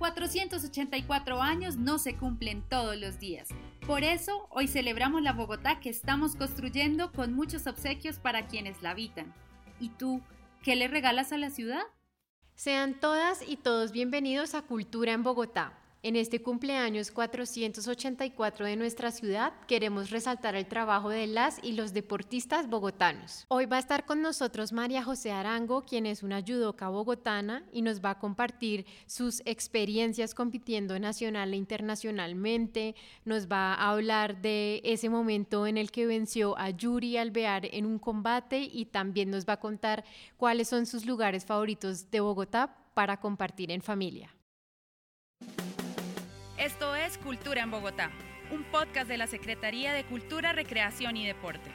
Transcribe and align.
484 0.00 1.42
años 1.42 1.76
no 1.76 1.98
se 1.98 2.16
cumplen 2.16 2.62
todos 2.62 2.96
los 2.96 3.20
días. 3.20 3.48
Por 3.86 4.02
eso, 4.02 4.46
hoy 4.48 4.66
celebramos 4.66 5.20
la 5.20 5.34
Bogotá 5.34 5.78
que 5.78 5.90
estamos 5.90 6.36
construyendo 6.36 7.12
con 7.12 7.34
muchos 7.34 7.66
obsequios 7.66 8.18
para 8.18 8.46
quienes 8.46 8.80
la 8.80 8.92
habitan. 8.92 9.34
¿Y 9.78 9.90
tú, 9.90 10.22
qué 10.62 10.74
le 10.74 10.88
regalas 10.88 11.32
a 11.32 11.38
la 11.38 11.50
ciudad? 11.50 11.82
Sean 12.54 12.94
todas 12.98 13.46
y 13.46 13.56
todos 13.56 13.92
bienvenidos 13.92 14.54
a 14.54 14.62
Cultura 14.62 15.12
en 15.12 15.22
Bogotá 15.22 15.79
en 16.02 16.16
este 16.16 16.40
cumpleaños 16.40 17.10
484 17.10 18.66
de 18.66 18.76
nuestra 18.76 19.10
ciudad 19.10 19.52
queremos 19.66 20.10
resaltar 20.10 20.54
el 20.54 20.66
trabajo 20.66 21.10
de 21.10 21.26
las 21.26 21.62
y 21.62 21.72
los 21.72 21.92
deportistas 21.92 22.68
bogotanos. 22.70 23.44
Hoy 23.48 23.66
va 23.66 23.76
a 23.76 23.80
estar 23.80 24.06
con 24.06 24.22
nosotros 24.22 24.72
María 24.72 25.04
José 25.04 25.30
Arango, 25.30 25.82
quien 25.82 26.06
es 26.06 26.22
una 26.22 26.40
judoka 26.40 26.88
bogotana 26.88 27.64
y 27.72 27.82
nos 27.82 28.02
va 28.02 28.10
a 28.10 28.18
compartir 28.18 28.86
sus 29.06 29.42
experiencias 29.44 30.34
compitiendo 30.34 30.98
nacional 30.98 31.52
e 31.52 31.56
internacionalmente. 31.56 32.94
Nos 33.26 33.46
va 33.46 33.74
a 33.74 33.90
hablar 33.90 34.40
de 34.40 34.80
ese 34.84 35.10
momento 35.10 35.66
en 35.66 35.76
el 35.76 35.90
que 35.90 36.06
venció 36.06 36.56
a 36.58 36.70
Yuri 36.70 37.18
Alvear 37.18 37.66
en 37.66 37.84
un 37.84 37.98
combate 37.98 38.60
y 38.60 38.86
también 38.86 39.30
nos 39.30 39.44
va 39.44 39.54
a 39.54 39.60
contar 39.60 40.04
cuáles 40.38 40.68
son 40.68 40.86
sus 40.86 41.04
lugares 41.04 41.44
favoritos 41.44 42.10
de 42.10 42.20
Bogotá 42.20 42.74
para 42.94 43.20
compartir 43.20 43.70
en 43.70 43.82
familia. 43.82 44.34
Esto 46.60 46.94
es 46.94 47.16
Cultura 47.16 47.62
en 47.62 47.70
Bogotá, 47.70 48.10
un 48.50 48.64
podcast 48.64 49.08
de 49.08 49.16
la 49.16 49.26
Secretaría 49.26 49.94
de 49.94 50.04
Cultura, 50.04 50.52
Recreación 50.52 51.16
y 51.16 51.26
Deporte. 51.26 51.70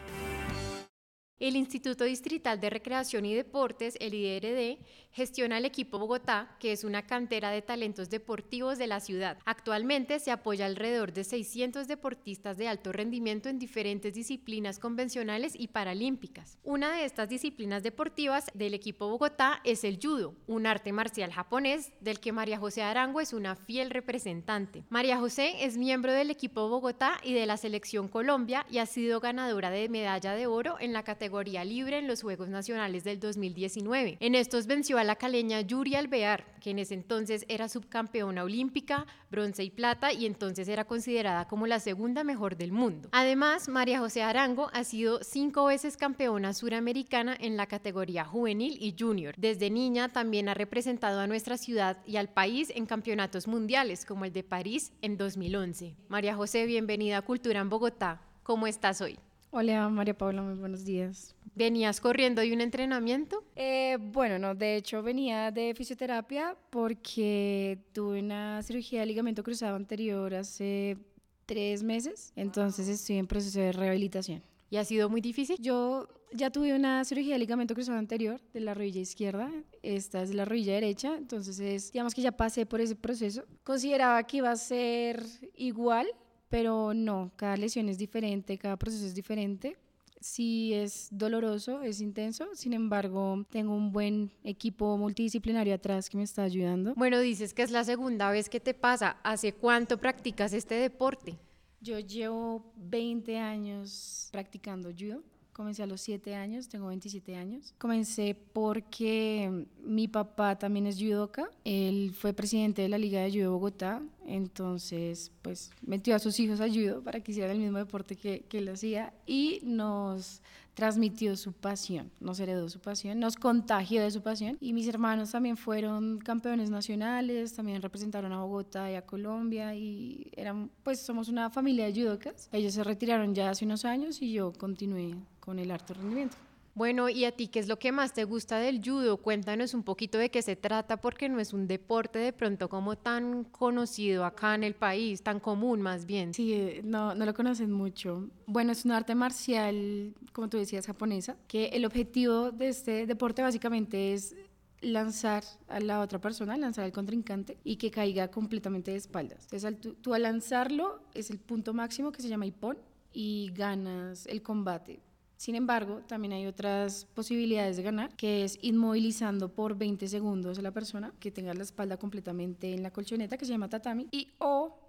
El 1.37 1.57
Instituto 1.57 2.05
Distrital 2.05 2.61
de 2.61 2.69
Recreación 2.69 3.25
y 3.25 3.33
Deportes, 3.33 3.97
el 3.99 4.13
IDRD, 4.13 4.77
gestiona 5.11 5.57
el 5.57 5.65
equipo 5.65 5.99
Bogotá, 5.99 6.55
que 6.61 6.71
es 6.71 6.85
una 6.85 7.05
cantera 7.05 7.49
de 7.49 7.61
talentos 7.61 8.09
deportivos 8.09 8.77
de 8.77 8.87
la 8.87 9.01
ciudad. 9.01 9.37
Actualmente 9.43 10.19
se 10.19 10.31
apoya 10.31 10.65
alrededor 10.65 11.11
de 11.11 11.25
600 11.25 11.89
deportistas 11.89 12.55
de 12.55 12.69
alto 12.69 12.93
rendimiento 12.93 13.49
en 13.49 13.59
diferentes 13.59 14.13
disciplinas 14.13 14.79
convencionales 14.79 15.55
y 15.59 15.67
paralímpicas. 15.67 16.57
Una 16.63 16.95
de 16.95 17.03
estas 17.03 17.27
disciplinas 17.27 17.83
deportivas 17.83 18.45
del 18.53 18.73
equipo 18.73 19.09
Bogotá 19.09 19.59
es 19.65 19.83
el 19.83 19.99
judo, 20.01 20.35
un 20.47 20.65
arte 20.65 20.93
marcial 20.93 21.33
japonés 21.33 21.91
del 21.99 22.21
que 22.21 22.31
María 22.31 22.59
José 22.59 22.81
Arango 22.81 23.19
es 23.19 23.33
una 23.33 23.57
fiel 23.57 23.89
representante. 23.89 24.85
María 24.89 25.17
José 25.17 25.65
es 25.65 25.75
miembro 25.75 26.13
del 26.13 26.29
equipo 26.29 26.69
Bogotá 26.69 27.19
y 27.23 27.33
de 27.33 27.45
la 27.45 27.57
selección 27.57 28.07
Colombia 28.07 28.65
y 28.69 28.77
ha 28.77 28.85
sido 28.85 29.19
ganadora 29.19 29.69
de 29.69 29.89
medalla 29.89 30.33
de 30.33 30.47
oro 30.47 30.77
en 30.79 30.93
la 30.93 31.03
categoría 31.03 31.24
categoría 31.25 31.65
libre 31.65 31.97
en 31.97 32.07
los 32.07 32.21
Juegos 32.21 32.49
Nacionales 32.49 33.03
del 33.03 33.19
2019. 33.19 34.17
En 34.19 34.35
estos 34.35 34.67
venció 34.67 34.99
a 34.99 35.03
la 35.03 35.15
caleña 35.15 35.59
Yuri 35.61 35.95
Alvear, 35.95 36.45
que 36.61 36.69
en 36.69 36.77
ese 36.77 36.93
entonces 36.93 37.45
era 37.47 37.67
subcampeona 37.67 38.43
olímpica, 38.43 39.07
bronce 39.31 39.63
y 39.63 39.71
plata 39.71 40.13
y 40.13 40.27
entonces 40.27 40.67
era 40.67 40.85
considerada 40.85 41.47
como 41.47 41.65
la 41.65 41.79
segunda 41.79 42.23
mejor 42.23 42.57
del 42.57 42.71
mundo. 42.71 43.09
Además, 43.11 43.67
María 43.69 43.97
José 43.97 44.21
Arango 44.21 44.69
ha 44.71 44.83
sido 44.83 45.23
cinco 45.23 45.65
veces 45.65 45.97
campeona 45.97 46.53
suramericana 46.53 47.35
en 47.39 47.57
la 47.57 47.65
categoría 47.65 48.23
juvenil 48.23 48.77
y 48.79 48.93
junior. 48.95 49.33
Desde 49.35 49.71
niña 49.71 50.09
también 50.09 50.47
ha 50.47 50.53
representado 50.53 51.21
a 51.21 51.25
nuestra 51.25 51.57
ciudad 51.57 51.97
y 52.05 52.17
al 52.17 52.29
país 52.29 52.71
en 52.75 52.85
campeonatos 52.85 53.47
mundiales 53.47 54.05
como 54.05 54.25
el 54.25 54.31
de 54.31 54.43
París 54.43 54.91
en 55.01 55.17
2011. 55.17 55.95
María 56.07 56.35
José, 56.35 56.67
bienvenida 56.67 57.17
a 57.17 57.23
Cultura 57.23 57.61
en 57.61 57.69
Bogotá. 57.69 58.21
¿Cómo 58.43 58.67
estás 58.67 59.01
hoy? 59.01 59.17
Hola 59.57 59.87
María 59.87 60.13
Paula, 60.17 60.41
muy 60.41 60.55
buenos 60.55 60.83
días. 60.83 61.33
¿Venías 61.55 62.01
corriendo 62.01 62.41
de 62.41 62.51
un 62.51 62.59
entrenamiento? 62.59 63.41
Eh, 63.55 63.97
bueno, 64.01 64.37
no, 64.37 64.53
de 64.53 64.75
hecho 64.75 65.01
venía 65.01 65.49
de 65.49 65.73
fisioterapia 65.73 66.57
porque 66.69 67.79
tuve 67.93 68.19
una 68.19 68.61
cirugía 68.63 68.99
de 68.99 69.05
ligamento 69.05 69.43
cruzado 69.43 69.77
anterior 69.77 70.35
hace 70.35 70.97
tres 71.45 71.83
meses, 71.83 72.33
entonces 72.35 72.89
estoy 72.89 73.15
en 73.15 73.27
proceso 73.27 73.61
de 73.61 73.71
rehabilitación. 73.71 74.43
¿Y 74.69 74.75
ha 74.75 74.83
sido 74.83 75.07
muy 75.09 75.21
difícil? 75.21 75.55
Yo 75.61 76.09
ya 76.33 76.49
tuve 76.49 76.75
una 76.75 77.05
cirugía 77.05 77.35
de 77.35 77.39
ligamento 77.39 77.75
cruzado 77.75 77.97
anterior 77.97 78.41
de 78.51 78.59
la 78.59 78.73
rodilla 78.73 78.99
izquierda, 78.99 79.49
esta 79.81 80.21
es 80.21 80.35
la 80.35 80.43
rodilla 80.43 80.73
derecha, 80.73 81.15
entonces 81.15 81.61
es, 81.61 81.93
digamos 81.93 82.13
que 82.13 82.21
ya 82.21 82.33
pasé 82.33 82.65
por 82.65 82.81
ese 82.81 82.97
proceso. 82.97 83.45
Consideraba 83.63 84.21
que 84.23 84.35
iba 84.35 84.51
a 84.51 84.57
ser 84.57 85.23
igual 85.55 86.07
pero 86.49 86.93
no, 86.93 87.31
cada 87.35 87.57
lesión 87.57 87.89
es 87.89 87.97
diferente, 87.97 88.57
cada 88.57 88.77
proceso 88.77 89.05
es 89.05 89.15
diferente. 89.15 89.77
Sí 90.21 90.73
es 90.73 91.09
doloroso, 91.11 91.83
es 91.83 92.01
intenso, 92.01 92.47
sin 92.55 92.73
embargo 92.73 93.45
tengo 93.51 93.75
un 93.75 93.91
buen 93.91 94.31
equipo 94.43 94.97
multidisciplinario 94.97 95.75
atrás 95.75 96.09
que 96.09 96.17
me 96.17 96.23
está 96.23 96.43
ayudando. 96.43 96.95
Bueno, 96.95 97.19
dices 97.19 97.53
que 97.53 97.61
es 97.61 97.69
la 97.69 97.83
segunda 97.83 98.31
vez 98.31 98.49
que 98.49 98.59
te 98.59 98.73
pasa. 98.73 99.17
¿Hace 99.23 99.53
cuánto 99.53 99.99
practicas 99.99 100.53
este 100.53 100.75
deporte? 100.75 101.37
Yo 101.79 101.99
llevo 101.99 102.73
20 102.77 103.37
años 103.37 104.29
practicando 104.31 104.89
judo. 104.91 105.21
Comencé 105.53 105.83
a 105.83 105.85
los 105.85 106.01
7 106.01 106.35
años, 106.35 106.67
tengo 106.67 106.87
27 106.87 107.35
años. 107.35 107.73
Comencé 107.77 108.35
porque 108.51 109.67
mi 109.83 110.07
papá 110.09 110.57
también 110.57 110.87
es 110.87 110.97
judoka. 110.97 111.49
Él 111.63 112.11
fue 112.13 112.33
presidente 112.33 112.81
de 112.81 112.89
la 112.89 112.97
Liga 112.97 113.21
de 113.21 113.31
Judo 113.31 113.51
Bogotá. 113.51 114.01
Entonces, 114.25 115.31
pues 115.41 115.71
metió 115.81 116.15
a 116.15 116.19
sus 116.19 116.39
hijos 116.39 116.59
a 116.59 116.67
judo 116.67 117.01
para 117.03 117.19
que 117.19 117.31
hicieran 117.31 117.55
el 117.55 117.61
mismo 117.61 117.77
deporte 117.77 118.15
que, 118.15 118.41
que 118.41 118.57
él 118.57 118.69
hacía 118.69 119.13
y 119.25 119.61
nos 119.63 120.41
transmitió 120.75 121.37
su 121.37 121.53
pasión, 121.53 122.11
nos 122.19 122.39
heredó 122.39 122.69
su 122.69 122.79
pasión, 122.79 123.19
nos 123.19 123.37
contagió 123.37 124.03
de 124.03 124.11
su 124.11 124.21
pasión. 124.21 124.57
Y 124.59 124.73
mis 124.73 124.87
hermanos 124.87 125.31
también 125.31 125.57
fueron 125.57 126.19
campeones 126.19 126.69
nacionales, 126.69 127.53
también 127.53 127.81
representaron 127.81 128.31
a 128.33 128.43
Bogotá 128.43 128.91
y 128.91 128.95
a 128.95 129.01
Colombia 129.01 129.73
y 129.73 130.29
eran, 130.35 130.69
pues 130.83 130.99
somos 130.99 131.29
una 131.29 131.49
familia 131.49 131.85
de 131.85 131.93
judocas. 131.93 132.49
Ellos 132.51 132.73
se 132.73 132.83
retiraron 132.83 133.33
ya 133.33 133.49
hace 133.49 133.65
unos 133.65 133.85
años 133.85 134.21
y 134.21 134.33
yo 134.33 134.51
continué 134.53 135.15
con 135.39 135.59
el 135.59 135.71
alto 135.71 135.93
rendimiento. 135.93 136.35
Bueno, 136.75 137.07
¿y 137.07 137.23
a 137.23 137.31
ti 137.31 137.47
qué 137.47 137.59
es 137.59 137.69
lo 137.69 137.79
que 137.79 137.93
más 137.93 138.11
te 138.11 138.25
gusta 138.25 138.59
del 138.59 138.81
judo? 138.83 139.15
Cuéntanos 139.15 139.73
un 139.73 139.83
poquito 139.83 140.17
de 140.17 140.29
qué 140.29 140.41
se 140.41 140.57
trata, 140.57 140.97
porque 140.97 141.29
no 141.29 141.39
es 141.39 141.53
un 141.53 141.67
deporte 141.67 142.19
de 142.19 142.33
pronto 142.33 142.67
como 142.67 142.97
tan 142.97 143.45
conocido 143.45 144.25
acá 144.25 144.55
en 144.55 144.65
el 144.65 144.75
país, 144.75 145.21
tan 145.23 145.39
común 145.39 145.81
más 145.81 146.05
bien. 146.05 146.33
Sí, 146.33 146.53
eh, 146.53 146.81
no, 146.83 147.15
no 147.15 147.25
lo 147.25 147.33
conocen 147.33 147.71
mucho. 147.71 148.29
Bueno, 148.45 148.73
es 148.73 148.83
un 148.83 148.91
arte 148.91 149.15
marcial, 149.15 150.13
como 150.33 150.49
tú 150.49 150.57
decías, 150.57 150.85
japonesa, 150.85 151.37
que 151.47 151.67
el 151.67 151.85
objetivo 151.85 152.51
de 152.51 152.67
este 152.67 153.07
deporte 153.07 153.41
básicamente 153.41 154.11
es 154.11 154.35
lanzar 154.81 155.45
a 155.69 155.79
la 155.79 156.01
otra 156.01 156.19
persona, 156.19 156.57
lanzar 156.57 156.83
al 156.83 156.91
contrincante 156.91 157.57
y 157.63 157.77
que 157.77 157.89
caiga 157.89 158.27
completamente 158.27 158.91
de 158.91 158.97
espaldas. 158.97 159.45
Entonces, 159.45 159.79
tú, 159.79 159.93
tú 159.93 160.13
al 160.13 160.23
lanzarlo 160.23 160.99
es 161.13 161.29
el 161.29 161.39
punto 161.39 161.73
máximo 161.73 162.11
que 162.11 162.21
se 162.21 162.27
llama 162.27 162.45
ippon 162.45 162.77
y 163.13 163.53
ganas 163.55 164.27
el 164.27 164.41
combate. 164.41 164.99
Sin 165.37 165.55
embargo, 165.55 166.01
también 166.07 166.33
hay 166.33 166.45
otras 166.47 167.05
posibilidades 167.13 167.77
de 167.77 167.83
ganar, 167.83 168.15
que 168.15 168.43
es 168.43 168.57
inmovilizando 168.61 169.53
por 169.53 169.77
20 169.77 170.07
segundos 170.07 170.59
a 170.59 170.61
la 170.61 170.71
persona, 170.71 171.13
que 171.19 171.31
tenga 171.31 171.53
la 171.53 171.63
espalda 171.63 171.97
completamente 171.97 172.73
en 172.73 172.83
la 172.83 172.91
colchoneta, 172.91 173.37
que 173.37 173.45
se 173.45 173.51
llama 173.51 173.69
tatami, 173.69 174.07
y 174.11 174.33
o 174.39 174.79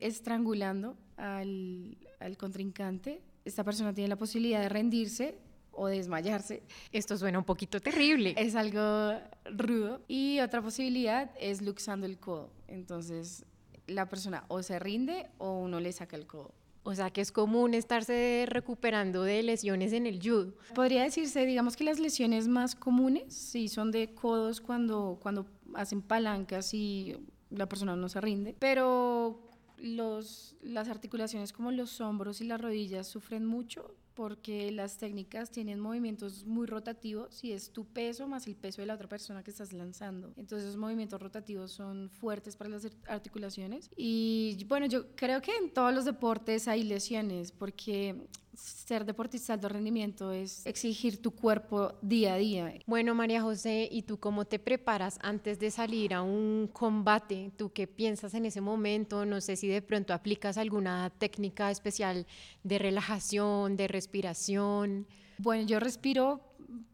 estrangulando 0.00 0.96
al, 1.16 1.96
al 2.18 2.36
contrincante. 2.36 3.22
Esta 3.44 3.64
persona 3.64 3.94
tiene 3.94 4.08
la 4.08 4.16
posibilidad 4.16 4.60
de 4.60 4.68
rendirse 4.68 5.38
o 5.72 5.86
desmayarse. 5.86 6.62
Esto 6.92 7.16
suena 7.16 7.38
un 7.38 7.44
poquito 7.44 7.80
terrible. 7.80 8.34
Es 8.36 8.54
algo 8.54 9.18
rudo. 9.44 10.02
Y 10.08 10.40
otra 10.40 10.62
posibilidad 10.62 11.30
es 11.40 11.62
luxando 11.62 12.06
el 12.06 12.18
codo. 12.18 12.50
Entonces, 12.68 13.44
la 13.86 14.08
persona 14.08 14.44
o 14.48 14.62
se 14.62 14.78
rinde 14.78 15.30
o 15.38 15.58
uno 15.58 15.80
le 15.80 15.92
saca 15.92 16.16
el 16.16 16.26
codo. 16.26 16.54
O 16.84 16.94
sea 16.94 17.10
que 17.10 17.20
es 17.20 17.30
común 17.30 17.74
estarse 17.74 18.44
recuperando 18.48 19.22
de 19.22 19.42
lesiones 19.42 19.92
en 19.92 20.06
el 20.06 20.20
judo. 20.20 20.54
Podría 20.74 21.02
decirse, 21.02 21.46
digamos 21.46 21.76
que 21.76 21.84
las 21.84 22.00
lesiones 22.00 22.48
más 22.48 22.74
comunes 22.74 23.32
sí 23.32 23.68
son 23.68 23.92
de 23.92 24.14
codos 24.14 24.60
cuando, 24.60 25.18
cuando 25.22 25.46
hacen 25.74 26.02
palancas 26.02 26.74
y 26.74 27.16
la 27.50 27.68
persona 27.68 27.94
no 27.94 28.08
se 28.08 28.20
rinde, 28.20 28.56
pero 28.58 29.48
los, 29.78 30.56
las 30.62 30.88
articulaciones 30.88 31.52
como 31.52 31.70
los 31.70 32.00
hombros 32.00 32.40
y 32.40 32.44
las 32.44 32.60
rodillas 32.60 33.06
sufren 33.06 33.46
mucho 33.46 33.94
porque 34.14 34.70
las 34.70 34.98
técnicas 34.98 35.50
tienen 35.50 35.80
movimientos 35.80 36.44
muy 36.44 36.66
rotativos 36.66 37.42
y 37.42 37.52
es 37.52 37.70
tu 37.70 37.84
peso 37.84 38.28
más 38.28 38.46
el 38.46 38.56
peso 38.56 38.82
de 38.82 38.86
la 38.86 38.94
otra 38.94 39.08
persona 39.08 39.42
que 39.42 39.50
estás 39.50 39.72
lanzando. 39.72 40.32
Entonces 40.36 40.68
esos 40.68 40.76
movimientos 40.76 41.20
rotativos 41.20 41.72
son 41.72 42.10
fuertes 42.10 42.56
para 42.56 42.70
las 42.70 42.88
articulaciones 43.06 43.90
y 43.96 44.64
bueno, 44.68 44.86
yo 44.86 45.14
creo 45.14 45.40
que 45.40 45.56
en 45.56 45.72
todos 45.72 45.94
los 45.94 46.04
deportes 46.04 46.68
hay 46.68 46.84
lesiones 46.84 47.52
porque 47.52 48.16
ser 48.54 49.04
deportista 49.04 49.52
de 49.52 49.54
alto 49.54 49.68
rendimiento 49.68 50.32
es 50.32 50.66
exigir 50.66 51.20
tu 51.20 51.30
cuerpo 51.30 51.94
día 52.02 52.34
a 52.34 52.36
día. 52.36 52.74
Bueno, 52.86 53.14
María 53.14 53.42
José, 53.42 53.88
¿y 53.90 54.02
tú 54.02 54.18
cómo 54.18 54.44
te 54.44 54.58
preparas 54.58 55.18
antes 55.22 55.58
de 55.58 55.70
salir 55.70 56.14
a 56.14 56.22
un 56.22 56.68
combate? 56.72 57.52
¿Tú 57.56 57.72
qué 57.72 57.86
piensas 57.86 58.34
en 58.34 58.46
ese 58.46 58.60
momento? 58.60 59.24
No 59.24 59.40
sé 59.40 59.56
si 59.56 59.68
de 59.68 59.82
pronto 59.82 60.12
aplicas 60.12 60.58
alguna 60.58 61.10
técnica 61.18 61.70
especial 61.70 62.26
de 62.62 62.78
relajación, 62.78 63.76
de 63.76 63.88
respiración. 63.88 65.06
Bueno, 65.38 65.66
yo 65.66 65.80
respiro 65.80 66.40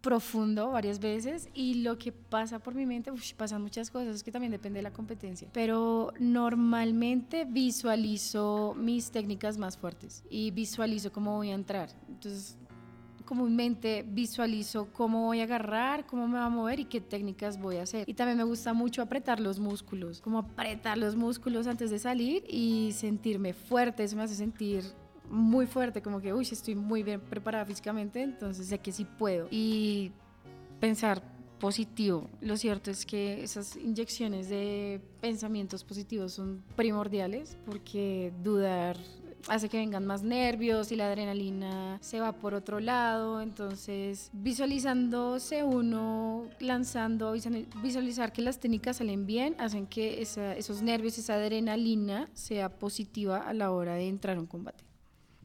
profundo 0.01 0.71
varias 0.71 0.99
veces 1.01 1.49
y 1.55 1.83
lo 1.83 1.99
que 1.99 2.13
pasa 2.13 2.59
por 2.59 2.75
mi 2.75 2.87
mente, 2.87 3.11
uf, 3.11 3.33
pasan 3.35 3.63
muchas 3.63 3.91
cosas, 3.91 4.17
es 4.17 4.23
que 4.23 4.33
también 4.33 4.53
depende 4.53 4.79
de 4.79 4.83
la 4.83 4.93
competencia, 4.93 5.49
pero 5.53 6.13
normalmente 6.19 7.45
visualizo 7.45 8.75
mis 8.77 9.11
técnicas 9.11 9.59
más 9.59 9.77
fuertes 9.77 10.25
y 10.31 10.51
visualizo 10.51 11.13
cómo 11.13 11.37
voy 11.37 11.51
a 11.51 11.55
entrar. 11.55 11.91
Entonces, 12.09 12.57
comúnmente 13.29 14.07
visualizo 14.09 14.89
cómo 14.95 15.27
voy 15.27 15.41
a 15.41 15.45
agarrar, 15.45 16.07
cómo 16.07 16.27
me 16.27 16.39
va 16.39 16.47
a 16.47 16.49
mover 16.49 16.81
y 16.81 16.87
qué 16.87 17.03
técnicas 17.03 17.61
voy 17.61 17.77
a 17.77 17.83
hacer. 17.83 18.09
Y 18.09 18.15
también 18.15 18.39
me 18.39 18.45
gusta 18.45 18.73
mucho 18.73 19.03
apretar 19.03 19.39
los 19.39 19.61
músculos, 19.61 20.23
como 20.23 20.39
apretar 20.39 20.97
los 20.97 21.15
músculos 21.15 21.67
antes 21.67 21.91
de 21.91 21.99
salir 21.99 22.43
y 22.49 22.93
sentirme 22.93 23.53
fuerte, 23.53 24.05
eso 24.05 24.17
me 24.17 24.23
hace 24.23 24.35
sentir 24.35 24.83
muy 25.31 25.67
fuerte, 25.67 26.03
como 26.03 26.21
que, 26.21 26.33
uy, 26.33 26.47
estoy 26.51 26.75
muy 26.75 27.03
bien 27.03 27.21
preparada 27.21 27.65
físicamente, 27.65 28.23
entonces 28.23 28.67
sé 28.67 28.79
que 28.79 28.93
sí 28.93 29.05
puedo. 29.05 29.49
Y 29.51 30.13
pensar 30.81 31.23
positivo. 31.59 32.29
Lo 32.41 32.57
cierto 32.57 32.91
es 32.91 33.05
que 33.05 33.43
esas 33.43 33.77
inyecciones 33.77 34.49
de 34.49 35.01
pensamientos 35.21 35.85
positivos 35.85 36.33
son 36.33 36.63
primordiales 36.77 37.57
porque 37.67 38.33
dudar 38.43 38.97
hace 39.49 39.69
que 39.69 39.79
vengan 39.79 40.05
más 40.05 40.23
nervios 40.23 40.93
y 40.93 40.97
la 40.97 41.07
adrenalina 41.07 41.99
se 42.01 42.21
va 42.21 42.33
por 42.33 42.55
otro 42.55 42.81
lado. 42.81 43.41
Entonces, 43.41 44.31
visualizándose 44.33 45.65
uno, 45.65 46.47
lanzando, 46.61 47.33
visualizar 47.83 48.33
que 48.33 48.43
las 48.43 48.61
técnicas 48.61 48.99
salen 48.99 49.27
bien, 49.27 49.55
hacen 49.59 49.87
que 49.87 50.21
esos 50.23 50.83
nervios, 50.83 51.19
esa 51.19 51.35
adrenalina 51.35 52.29
sea 52.35 52.69
positiva 52.69 53.39
a 53.39 53.55
la 53.55 53.71
hora 53.71 53.95
de 53.95 54.09
entrar 54.09 54.37
a 54.37 54.41
un 54.41 54.47
combate. 54.47 54.88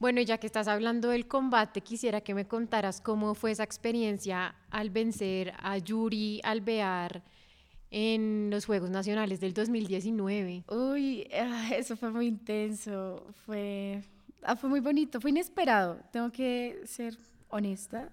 Bueno, 0.04 0.22
ya 0.22 0.38
que 0.38 0.48
estás 0.48 0.68
hablando 0.68 1.12
del 1.12 1.30
combate, 1.30 1.80
quisiera 1.80 2.20
que 2.20 2.34
me 2.34 2.46
contaras 2.46 3.00
cómo 3.00 3.36
fue 3.36 3.52
esa 3.52 3.64
experiencia 3.64 4.54
al 4.70 4.90
vencer 4.90 5.54
a 5.60 5.78
Yuri 5.78 6.42
Alvear 6.44 7.24
en 7.90 8.50
los 8.52 8.66
Juegos 8.66 8.90
Nacionales 8.90 9.40
del 9.40 9.54
2019. 9.54 10.66
Uy, 10.68 11.26
ah, 11.34 11.70
eso 11.74 11.96
fue 11.96 12.12
muy 12.12 12.28
intenso, 12.28 13.26
fue, 13.46 14.04
ah, 14.42 14.58
fue 14.58 14.70
muy 14.70 14.82
bonito, 14.82 15.22
fue 15.22 15.30
inesperado, 15.30 16.02
tengo 16.12 16.30
que 16.34 16.82
ser 16.84 17.18
honesta, 17.48 18.10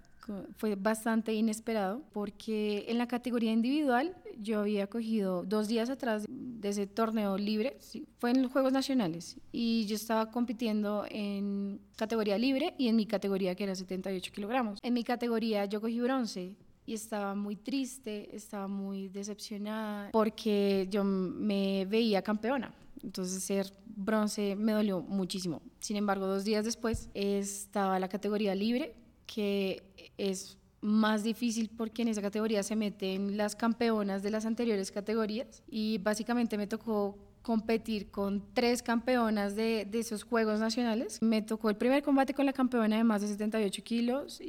fue 0.59 0.77
bastante 0.77 1.35
inesperado 1.35 2.03
porque 2.13 2.85
en 2.87 2.99
la 2.99 3.09
categoría 3.09 3.51
individual 3.51 4.15
yo 4.39 4.61
había 4.61 4.87
cogido 4.87 5.43
dos 5.45 5.67
días 5.67 5.91
atrás 5.91 6.25
de 6.61 6.69
ese 6.69 6.87
torneo 6.87 7.39
libre, 7.39 7.79
fue 8.19 8.31
en 8.31 8.43
los 8.43 8.53
Juegos 8.53 8.73
Nacionales 8.73 9.37
y 9.51 9.87
yo 9.87 9.97
estaba 9.97 10.31
compitiendo 10.31 11.07
en 11.09 11.81
categoría 11.97 12.37
libre 12.37 12.75
y 12.77 12.89
en 12.89 12.97
mi 12.97 13.07
categoría 13.07 13.55
que 13.55 13.65
era 13.65 13.75
78 13.75 14.33
kilogramos. 14.33 14.79
En 14.83 14.93
mi 14.93 15.03
categoría 15.03 15.65
yo 15.65 15.81
cogí 15.81 16.01
bronce 16.01 16.55
y 16.85 16.95
estaba 16.95 17.35
muy 17.35 17.57
triste, 17.57 18.35
estaba 18.37 18.69
muy 18.69 19.09
decepcionada 19.09 20.11
porque 20.12 20.87
yo 20.91 21.03
me 21.03 21.87
veía 21.87 22.21
campeona. 22.21 22.75
Entonces 23.03 23.43
ser 23.43 23.73
bronce 23.97 24.55
me 24.55 24.73
dolió 24.73 25.01
muchísimo. 25.01 25.63
Sin 25.79 25.97
embargo, 25.97 26.27
dos 26.27 26.45
días 26.45 26.65
después 26.67 27.09
estaba 27.15 27.99
la 27.99 28.09
categoría 28.09 28.55
libre, 28.55 28.95
que 29.27 29.83
es 30.19 30.59
más 30.81 31.23
difícil 31.23 31.71
porque 31.77 32.03
en 32.03 32.09
esa 32.09 32.23
categoría 32.23 32.62
se 32.62 32.77
meten 32.77 33.37
las 33.37 33.56
campeonas 33.56 34.23
de 34.23 34.31
las 34.31 34.47
anteriores 34.47 34.91
categorías 34.91 35.62
y 35.69 35.99
básicamente 35.99 36.56
me 36.56 36.67
tocó 36.67 37.19
competir 37.43 38.11
con 38.11 38.53
tres 38.55 38.82
campeonas 38.82 39.56
de, 39.56 39.87
de, 39.91 39.99
esos 40.00 40.25
Juegos 40.25 40.61
Nacionales. 40.61 41.21
Me 41.23 41.43
tocó 41.43 41.71
el 41.71 41.77
primer 41.77 42.03
combate 42.03 42.35
con 42.35 42.47
la 42.47 42.53
campeona 42.53 42.97
de 42.97 43.05
más 43.05 43.23
de 43.23 43.29
78 43.29 43.82
kilos 43.82 44.43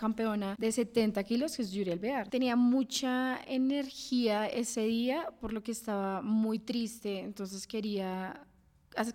campeona 0.00 0.56
de 0.58 0.72
70 0.72 1.22
kilos, 1.24 1.56
que 1.56 1.62
es 1.62 1.72
Yuri 1.72 1.92
Alvear. 1.92 2.28
Tenía 2.28 2.56
mucha 2.56 3.38
energía 3.46 4.46
ese 4.46 4.82
día, 4.84 5.28
por 5.40 5.52
lo 5.52 5.62
que 5.62 5.72
estaba 5.72 6.22
muy 6.22 6.58
triste, 6.58 7.20
entonces 7.20 7.66
quería 7.66 8.46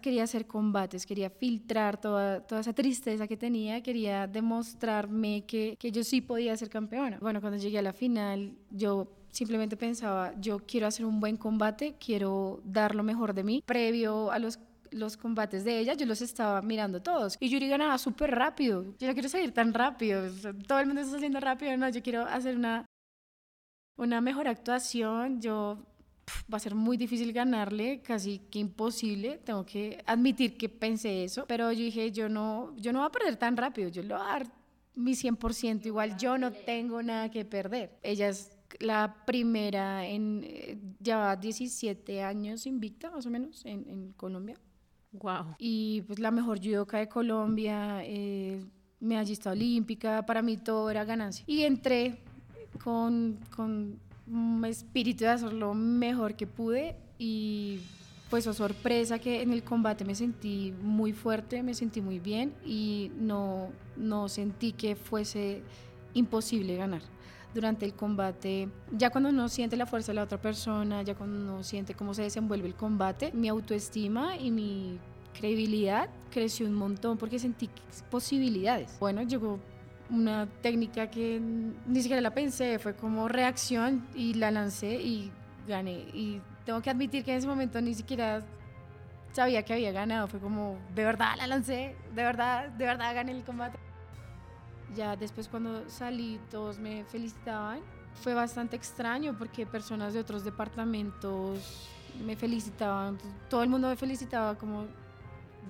quería 0.02 0.24
hacer 0.24 0.48
combates, 0.48 1.06
quería 1.06 1.30
filtrar 1.30 2.00
toda, 2.00 2.42
toda 2.42 2.62
esa 2.62 2.74
tristeza 2.74 3.28
que 3.28 3.38
tenía, 3.38 3.82
quería 3.82 4.28
demostrarme 4.28 5.46
que, 5.46 5.76
que 5.78 5.92
yo 5.92 6.04
sí 6.04 6.22
podía 6.22 6.56
ser 6.58 6.70
campeona. 6.70 7.18
Bueno, 7.22 7.42
cuando 7.42 7.58
llegué 7.58 7.80
a 7.80 7.82
la 7.82 7.94
final, 7.94 8.56
yo 8.72 9.12
simplemente 9.32 9.76
pensaba, 9.76 10.34
yo 10.40 10.60
quiero 10.60 10.88
hacer 10.88 11.06
un 11.06 11.20
buen 11.20 11.38
combate, 11.38 11.96
quiero 12.00 12.62
dar 12.64 12.96
lo 12.96 13.04
mejor 13.04 13.34
de 13.34 13.44
mí. 13.44 13.64
Previo 13.66 14.32
a 14.32 14.40
los 14.40 14.60
los 14.96 15.18
combates 15.18 15.64
de 15.64 15.80
ella, 15.80 15.94
yo 15.94 16.06
los 16.06 16.22
estaba 16.22 16.62
mirando 16.62 17.02
todos. 17.02 17.38
Y 17.40 17.50
Yuri 17.50 17.68
ganaba 17.68 17.98
súper 17.98 18.32
rápido. 18.32 18.96
Yo 18.98 19.08
no 19.08 19.14
quiero 19.14 19.30
salir 19.30 19.52
tan 19.52 19.74
rápido. 19.74 20.24
todo 20.68 20.80
el 20.80 20.88
mundo 20.88 21.02
está 21.02 21.18
haciendo 21.18 21.40
rápido. 21.40 21.76
No, 21.78 21.90
yo 21.90 22.02
quiero 22.02 22.22
hacer 22.22 22.56
una, 22.56 22.86
una 23.98 24.22
mejor 24.22 24.48
actuación. 24.48 25.42
Yo 25.42 25.80
va 26.52 26.58
a 26.58 26.60
ser 26.60 26.76
muy 26.76 26.98
difícil 26.98 27.32
ganarle, 27.34 28.02
casi 28.02 28.40
que 28.40 28.60
imposible. 28.60 29.40
Tengo 29.44 29.66
que 29.66 30.04
admitir 30.06 30.58
que 30.58 30.70
pensé 30.70 31.24
eso. 31.24 31.46
Pero 31.48 31.72
yo 31.72 31.84
dije, 31.84 32.12
yo 32.12 32.30
no, 32.30 32.76
yo 32.78 32.92
no 32.94 33.00
voy 33.00 33.08
a 33.08 33.12
perder 33.12 33.38
tan 33.38 33.58
rápido. 33.58 33.90
Yo 33.90 34.04
lo 34.04 34.18
voy 34.18 34.26
a 34.26 34.30
dar 34.30 34.48
mi 34.96 35.14
100%. 35.14 35.86
Igual 35.86 36.18
yo 36.18 36.38
no 36.38 36.52
tengo 36.52 37.02
nada 37.04 37.30
que 37.30 37.46
perder. 37.46 37.98
Ella 38.02 38.30
es 38.30 38.52
la 38.80 39.24
primera 39.26 40.06
en, 40.06 40.44
eh, 40.44 40.78
lleva 41.02 41.36
17 41.36 42.24
años 42.24 42.66
invicta, 42.66 43.12
más 43.12 43.26
o 43.26 43.30
menos, 43.30 43.66
en, 43.66 43.88
en 43.90 44.12
Colombia. 44.14 44.58
Wow. 45.12 45.56
Y 45.58 46.02
pues 46.04 46.20
la 46.20 46.32
mejor 46.32 46.60
judoka 46.60 46.98
de 46.98 47.08
Colombia, 47.08 48.02
eh, 48.04 48.64
medallista 49.00 49.52
olímpica, 49.52 50.26
para 50.26 50.42
mí 50.42 50.58
todo 50.58 50.90
era 50.90 51.06
ganancia. 51.06 51.46
Y 51.48 51.64
entré 51.64 52.20
con, 52.84 53.40
con 53.56 54.00
espíritu 54.66 55.24
de 55.26 55.30
hacer 55.30 55.54
lo 55.54 55.74
mejor 55.74 56.36
que 56.36 56.48
pude 56.48 56.96
y 57.18 57.80
pues 58.30 58.48
a 58.48 58.54
sorpresa 58.54 59.20
que 59.20 59.42
en 59.42 59.54
el 59.54 59.64
combate 59.64 60.04
me 60.04 60.16
sentí 60.16 60.74
muy 60.82 61.14
fuerte, 61.14 61.62
me 61.64 61.74
sentí 61.74 62.02
muy 62.02 62.20
bien 62.20 62.54
y 62.66 63.12
no, 63.20 63.70
no 63.96 64.28
sentí 64.28 64.72
que 64.72 64.96
fuese 64.96 65.62
imposible 66.14 66.76
ganar. 66.76 67.02
Durante 67.54 67.86
el 67.86 67.94
combate, 67.94 68.68
ya 68.92 69.12
cuando 69.12 69.30
uno 69.30 69.48
siente 69.48 69.78
la 69.78 69.86
fuerza 69.86 70.12
de 70.12 70.16
la 70.18 70.24
otra 70.24 70.42
persona, 70.42 71.04
ya 71.04 71.16
cuando 71.16 71.38
uno 71.38 71.64
siente 71.64 71.94
cómo 71.94 72.14
se 72.14 72.24
desenvuelve 72.24 72.68
el 72.68 72.76
combate, 72.76 73.32
mi 73.32 73.48
autoestima 73.48 74.36
y 74.36 74.52
mi 74.52 75.00
credibilidad 75.40 76.10
creció 76.32 76.66
un 76.66 76.74
montón 76.74 77.18
porque 77.18 77.40
sentí 77.40 77.70
posibilidades. 78.10 78.98
Bueno, 79.00 79.22
llegó 79.22 79.60
una 80.10 80.48
técnica 80.62 81.10
que 81.10 81.40
ni 81.40 82.02
siquiera 82.02 82.22
la 82.22 82.34
pensé, 82.34 82.80
fue 82.80 82.96
como 82.96 83.28
reacción 83.28 84.06
y 84.16 84.36
la 84.36 84.52
lancé 84.52 84.94
y 84.94 85.32
gané. 85.68 86.06
Y 86.14 86.42
tengo 86.66 86.82
que 86.82 86.90
admitir 86.90 87.24
que 87.24 87.32
en 87.32 87.38
ese 87.38 87.48
momento 87.48 87.82
ni 87.82 87.94
siquiera 87.94 88.44
sabía 89.32 89.64
que 89.64 89.74
había 89.74 89.92
ganado, 89.92 90.28
fue 90.28 90.40
como, 90.40 90.78
de 90.94 91.04
verdad 91.04 91.36
la 91.38 91.48
lancé, 91.48 91.96
de 92.14 92.24
verdad, 92.24 92.70
de 92.70 92.86
verdad 92.86 93.14
gané 93.14 93.32
el 93.32 93.44
combate. 93.44 93.78
Ya 94.96 95.16
después 95.16 95.48
cuando 95.48 95.90
salí 95.90 96.40
todos 96.50 96.80
me 96.80 97.04
felicitaban. 97.06 97.80
Fue 98.22 98.34
bastante 98.34 98.78
extraño 98.78 99.38
porque 99.38 99.66
personas 99.66 100.14
de 100.14 100.20
otros 100.20 100.46
departamentos 100.46 101.90
me 102.24 102.38
felicitaban, 102.38 103.18
todo 103.50 103.62
el 103.62 103.68
mundo 103.68 103.90
me 103.90 103.98
felicitaba 103.98 104.56
como 104.56 104.86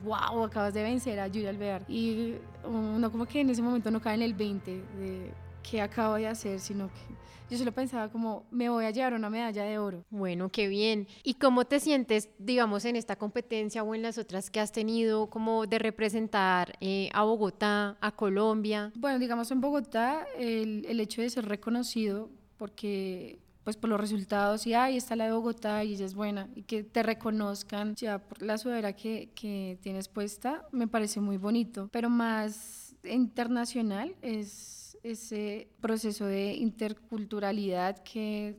wow, 0.04 0.44
acabas 0.44 0.74
de 0.74 0.84
vencer 0.84 1.20
a 1.20 1.28
Julia 1.28 1.50
Alvear. 1.50 1.84
Y 1.88 2.36
uno 2.64 3.12
como 3.12 3.26
que 3.26 3.42
en 3.42 3.50
ese 3.50 3.62
momento 3.62 3.92
no 3.92 4.02
cae 4.02 4.16
en 4.16 4.22
el 4.22 4.34
20 4.34 4.72
de 4.72 5.32
qué 5.64 5.82
acabo 5.82 6.16
de 6.16 6.28
hacer, 6.28 6.60
sino 6.60 6.88
que 6.88 7.16
yo 7.50 7.60
solo 7.60 7.72
pensaba 7.72 8.10
como, 8.10 8.44
me 8.50 8.70
voy 8.70 8.86
a 8.86 8.92
llevar 8.92 9.14
una 9.14 9.30
medalla 9.30 9.64
de 9.64 9.78
oro. 9.78 10.04
Bueno, 10.10 10.50
qué 10.50 10.68
bien. 10.68 11.08
¿Y 11.24 11.36
cómo 11.36 11.66
te 11.66 11.80
sientes, 11.80 12.30
digamos, 12.40 12.86
en 12.86 12.96
esta 12.96 13.18
competencia 13.18 13.84
o 13.84 13.94
en 13.94 14.02
las 14.02 14.18
otras 14.18 14.50
que 14.50 14.60
has 14.60 14.72
tenido, 14.72 15.28
como 15.30 15.68
de 15.68 15.78
representar 15.78 16.76
eh, 16.82 17.10
a 17.14 17.24
Bogotá, 17.24 17.98
a 18.02 18.12
Colombia? 18.16 18.92
Bueno, 18.96 19.20
digamos, 19.20 19.52
en 19.52 19.62
Bogotá, 19.62 20.26
el, 20.38 20.86
el 20.88 21.00
hecho 21.00 21.22
de 21.22 21.30
ser 21.30 21.46
reconocido, 21.46 22.30
porque 22.58 23.38
pues 23.66 23.76
por 23.76 23.90
los 23.90 24.00
resultados 24.00 24.66
y 24.66 24.74
ahí 24.74 24.96
está 24.96 25.18
la 25.18 25.26
de 25.26 25.34
Bogotá 25.34 25.84
y 25.84 25.94
ella 25.94 26.06
es 26.06 26.16
buena 26.16 26.48
y 26.56 26.62
que 26.62 26.84
te 26.84 27.04
reconozcan 27.04 27.96
ya 27.96 28.20
por 28.20 28.42
la 28.42 28.58
sudadera 28.58 28.94
que, 28.94 29.32
que 29.36 29.78
tienes 29.82 30.08
puesta 30.08 30.66
me 30.72 30.88
parece 30.88 31.20
muy 31.20 31.36
bonito 31.36 31.90
pero 31.92 32.10
más 32.10 32.96
internacional 33.04 34.16
es 34.22 34.98
ese 35.04 35.68
proceso 35.82 36.26
de 36.26 36.54
interculturalidad 36.54 37.98
que 38.04 38.58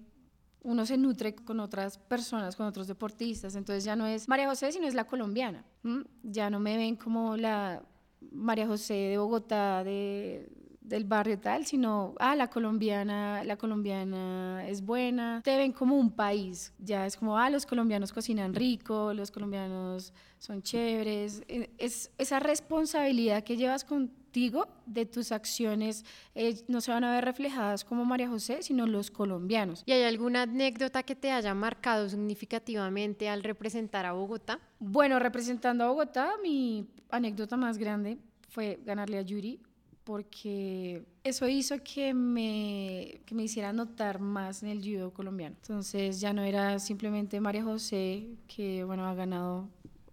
uno 0.62 0.84
se 0.84 0.96
nutre 0.96 1.34
con 1.34 1.60
otras 1.60 1.96
personas, 1.96 2.56
con 2.56 2.66
otros 2.66 2.88
deportistas, 2.88 3.54
entonces 3.54 3.84
ya 3.84 3.94
no 3.94 4.06
es 4.06 4.28
María 4.28 4.48
José, 4.48 4.72
sino 4.72 4.88
es 4.88 4.94
la 4.94 5.04
colombiana. 5.04 5.64
Ya 6.24 6.50
no 6.50 6.58
me 6.58 6.76
ven 6.76 6.96
como 6.96 7.36
la 7.36 7.84
María 8.32 8.66
José 8.66 8.94
de 8.94 9.18
Bogotá, 9.18 9.84
de 9.84 10.48
del 10.86 11.04
barrio 11.04 11.38
tal, 11.38 11.66
sino, 11.66 12.14
ah, 12.18 12.36
la 12.36 12.48
colombiana, 12.48 13.42
la 13.44 13.56
colombiana 13.56 14.66
es 14.68 14.80
buena. 14.80 15.42
Te 15.44 15.56
ven 15.56 15.72
como 15.72 15.96
un 15.96 16.10
país. 16.10 16.72
Ya 16.78 17.06
es 17.06 17.16
como, 17.16 17.36
ah, 17.36 17.50
los 17.50 17.66
colombianos 17.66 18.12
cocinan 18.12 18.54
rico, 18.54 19.12
los 19.12 19.30
colombianos 19.30 20.12
son 20.38 20.62
chéveres. 20.62 21.42
Eh, 21.48 21.70
es 21.78 22.10
esa 22.18 22.38
responsabilidad 22.38 23.42
que 23.42 23.56
llevas 23.56 23.84
contigo 23.84 24.68
de 24.84 25.06
tus 25.06 25.32
acciones 25.32 26.04
eh, 26.34 26.62
no 26.68 26.82
se 26.82 26.92
van 26.92 27.04
a 27.04 27.12
ver 27.14 27.24
reflejadas 27.24 27.84
como 27.84 28.04
María 28.04 28.28
José, 28.28 28.62
sino 28.62 28.86
los 28.86 29.10
colombianos. 29.10 29.82
¿Y 29.86 29.92
hay 29.92 30.02
alguna 30.02 30.42
anécdota 30.42 31.02
que 31.02 31.16
te 31.16 31.32
haya 31.32 31.54
marcado 31.54 32.08
significativamente 32.08 33.28
al 33.28 33.42
representar 33.42 34.04
a 34.04 34.12
Bogotá? 34.12 34.60
Bueno, 34.78 35.18
representando 35.18 35.84
a 35.84 35.88
Bogotá, 35.88 36.34
mi 36.42 36.86
anécdota 37.08 37.56
más 37.56 37.78
grande 37.78 38.18
fue 38.50 38.78
ganarle 38.84 39.18
a 39.18 39.22
Yuri 39.22 39.58
porque 40.06 41.02
eso 41.24 41.48
hizo 41.48 41.82
que 41.82 42.14
me, 42.14 43.22
que 43.26 43.34
me 43.34 43.42
hiciera 43.42 43.72
notar 43.72 44.20
más 44.20 44.62
en 44.62 44.68
el 44.68 44.80
judo 44.80 45.12
colombiano. 45.12 45.56
Entonces 45.60 46.20
ya 46.20 46.32
no 46.32 46.44
era 46.44 46.78
simplemente 46.78 47.40
María 47.40 47.64
José, 47.64 48.28
que 48.46 48.84
bueno, 48.84 49.04
ha 49.04 49.14
ganado 49.16 49.68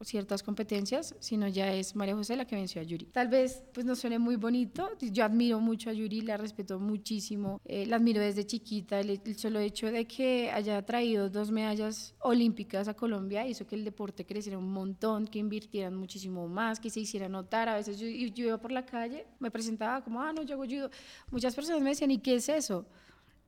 ciertas 0.05 0.43
competencias, 0.43 1.15
sino 1.19 1.47
ya 1.47 1.73
es 1.73 1.95
María 1.95 2.15
José 2.15 2.35
la 2.35 2.45
que 2.45 2.55
venció 2.55 2.81
a 2.81 2.83
Yuri. 2.83 3.05
Tal 3.05 3.27
vez 3.27 3.63
pues 3.73 3.85
no 3.85 3.95
suene 3.95 4.19
muy 4.19 4.35
bonito, 4.35 4.89
yo 4.99 5.25
admiro 5.25 5.59
mucho 5.59 5.89
a 5.89 5.93
Yuri, 5.93 6.21
la 6.21 6.37
respeto 6.37 6.79
muchísimo, 6.79 7.61
eh, 7.65 7.85
la 7.85 7.97
admiro 7.97 8.21
desde 8.21 8.45
chiquita, 8.45 8.99
el, 8.99 9.19
solo 9.37 9.59
hecho 9.59 9.91
de 9.91 10.05
que 10.05 10.51
haya 10.51 10.81
traído 10.85 11.29
dos 11.29 11.51
medallas 11.51 12.15
olímpicas 12.19 12.87
a 12.87 12.93
Colombia 12.93 13.47
hizo 13.47 13.65
que 13.65 13.75
el 13.75 13.83
deporte 13.83 14.25
creciera 14.25 14.57
un 14.57 14.71
montón, 14.71 15.27
que 15.27 15.39
invirtieran 15.39 15.95
muchísimo 15.95 16.47
más, 16.47 16.79
que 16.79 16.89
se 16.89 16.99
hiciera 16.99 17.29
notar, 17.29 17.69
a 17.69 17.75
veces 17.75 17.99
yo, 17.99 18.07
yo 18.07 18.45
iba 18.45 18.57
por 18.57 18.71
la 18.71 18.85
calle, 18.85 19.25
me 19.39 19.51
presentaba 19.51 20.03
como, 20.03 20.21
ah, 20.21 20.33
no, 20.33 20.43
yo 20.43 20.55
hago 20.55 20.65
judo, 20.65 20.89
muchas 21.31 21.55
personas 21.55 21.81
me 21.81 21.91
decían, 21.91 22.11
¿y 22.11 22.17
qué 22.17 22.35
es 22.35 22.49
eso? 22.49 22.85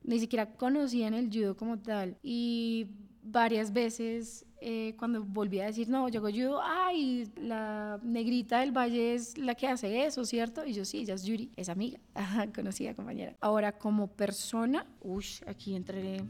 Ni 0.02 0.18
siquiera 0.20 0.54
conocían 0.54 1.14
el 1.14 1.30
judo 1.30 1.56
como 1.56 1.78
tal 1.78 2.16
y 2.22 2.86
varias 3.22 3.72
veces 3.72 4.45
eh, 4.60 4.94
cuando 4.98 5.22
volví 5.22 5.60
a 5.60 5.66
decir, 5.66 5.88
no, 5.88 6.08
yo 6.08 6.20
hago 6.20 6.30
judo, 6.30 6.60
ay, 6.62 7.30
la 7.36 8.00
negrita 8.02 8.60
del 8.60 8.72
valle 8.72 9.14
es 9.14 9.36
la 9.36 9.54
que 9.54 9.66
hace 9.66 10.06
eso, 10.06 10.24
¿cierto? 10.24 10.64
Y 10.64 10.72
yo, 10.72 10.84
sí, 10.84 10.98
ella 10.98 11.14
es 11.14 11.24
Yuri, 11.24 11.50
es 11.56 11.68
amiga, 11.68 11.98
conocida 12.54 12.94
compañera. 12.94 13.36
Ahora, 13.40 13.72
como 13.72 14.06
persona, 14.08 14.86
uff, 15.02 15.42
aquí 15.46 15.76
entré 15.76 16.22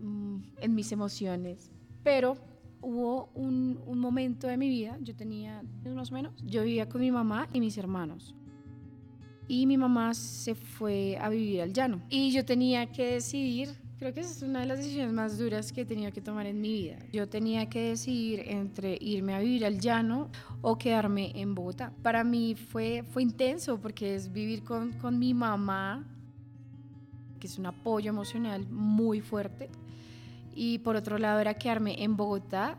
mm, 0.00 0.38
en 0.60 0.74
mis 0.74 0.90
emociones, 0.90 1.70
pero 2.02 2.36
hubo 2.80 3.30
un, 3.34 3.80
un, 3.86 3.98
momento 3.98 4.48
de 4.48 4.56
mi 4.56 4.68
vida, 4.68 4.98
yo 5.00 5.14
tenía 5.14 5.62
o 5.84 6.12
menos, 6.12 6.34
yo 6.44 6.64
vivía 6.64 6.88
con 6.88 7.00
mi 7.00 7.10
mamá 7.12 7.48
y 7.52 7.60
mis 7.60 7.78
hermanos. 7.78 8.34
Y 9.48 9.66
mi 9.66 9.76
mamá 9.76 10.12
se 10.14 10.56
fue 10.56 11.16
a 11.20 11.28
vivir 11.28 11.62
al 11.62 11.72
llano. 11.72 12.02
Y 12.08 12.32
yo 12.32 12.44
tenía 12.44 12.90
que 12.90 13.12
decidir 13.12 13.85
Creo 13.98 14.12
que 14.12 14.20
esa 14.20 14.30
es 14.30 14.42
una 14.42 14.60
de 14.60 14.66
las 14.66 14.76
decisiones 14.76 15.14
más 15.14 15.38
duras 15.38 15.72
que 15.72 15.80
he 15.80 15.84
tenido 15.86 16.12
que 16.12 16.20
tomar 16.20 16.44
en 16.46 16.60
mi 16.60 16.70
vida. 16.70 16.98
Yo 17.14 17.26
tenía 17.30 17.70
que 17.70 17.88
decidir 17.88 18.40
entre 18.46 18.98
irme 19.00 19.34
a 19.34 19.38
vivir 19.38 19.64
al 19.64 19.80
llano 19.80 20.28
o 20.60 20.76
quedarme 20.76 21.32
en 21.34 21.54
Bogotá. 21.54 21.94
Para 22.02 22.22
mí 22.22 22.54
fue, 22.54 23.04
fue 23.10 23.22
intenso 23.22 23.80
porque 23.80 24.14
es 24.14 24.30
vivir 24.30 24.64
con, 24.64 24.92
con 24.92 25.18
mi 25.18 25.32
mamá, 25.32 26.04
que 27.40 27.46
es 27.46 27.58
un 27.58 27.64
apoyo 27.64 28.10
emocional 28.10 28.66
muy 28.68 29.22
fuerte. 29.22 29.70
Y 30.54 30.78
por 30.80 30.96
otro 30.96 31.16
lado 31.16 31.40
era 31.40 31.54
quedarme 31.54 32.02
en 32.02 32.18
Bogotá 32.18 32.76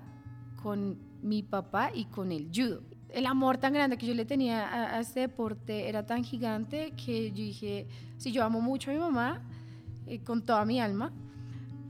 con 0.62 1.00
mi 1.24 1.42
papá 1.42 1.90
y 1.96 2.06
con 2.06 2.32
el 2.32 2.52
judo. 2.54 2.84
El 3.10 3.26
amor 3.26 3.58
tan 3.58 3.74
grande 3.74 3.98
que 3.98 4.06
yo 4.06 4.14
le 4.14 4.26
tenía 4.26 4.68
a, 4.68 4.98
a 4.98 5.00
este 5.00 5.22
deporte 5.22 5.90
era 5.90 6.06
tan 6.06 6.24
gigante 6.24 6.92
que 6.92 7.32
yo 7.32 7.38
dije, 7.38 7.88
si 8.18 8.32
yo 8.32 8.44
amo 8.44 8.62
mucho 8.62 8.92
a 8.92 8.94
mi 8.94 9.00
mamá, 9.00 9.42
con 10.24 10.42
toda 10.42 10.66
mi 10.66 10.80
alma, 10.80 11.12